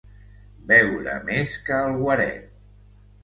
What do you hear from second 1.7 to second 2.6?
el guaret.